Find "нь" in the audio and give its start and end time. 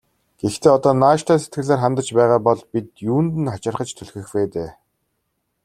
3.41-3.51